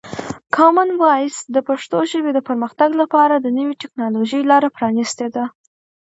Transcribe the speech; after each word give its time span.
کامن 0.55 0.89
وایس 1.01 1.35
د 1.55 1.57
پښتو 1.67 1.97
ژبې 2.11 2.31
د 2.33 2.39
پرمختګ 2.47 2.89
لپاره 3.01 3.35
د 3.39 3.47
نوي 3.57 3.75
ټکنالوژۍ 3.81 4.41
لاره 4.51 4.69
پرانیستې 4.77 5.27
ده. 5.35 5.45